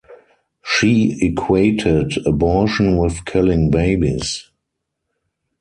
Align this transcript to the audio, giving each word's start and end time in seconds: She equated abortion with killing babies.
She 0.63 1.15
equated 1.21 2.25
abortion 2.25 2.97
with 2.97 3.23
killing 3.23 3.69
babies. 3.69 4.49